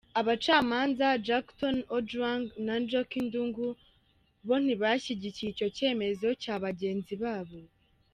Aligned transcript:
Abacamanza 0.19 1.07
Jackton 1.27 1.77
Ojwang 1.97 2.43
na 2.65 2.75
Njoki 2.81 3.19
Ndung’u, 3.27 3.69
bo 4.47 4.55
ntibashyigikiye 4.63 5.49
icyo 5.51 5.67
cyemezo 5.77 6.27
cya 6.43 6.55
bagenzi 6.63 7.15
babo. 7.23 7.59